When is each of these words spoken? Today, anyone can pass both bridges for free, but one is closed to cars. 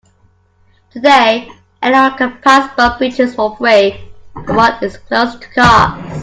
Today, 0.89 1.47
anyone 1.79 2.17
can 2.17 2.41
pass 2.41 2.75
both 2.75 2.97
bridges 2.97 3.35
for 3.35 3.55
free, 3.57 4.09
but 4.33 4.55
one 4.55 4.83
is 4.83 4.97
closed 4.97 5.43
to 5.43 5.49
cars. 5.53 6.19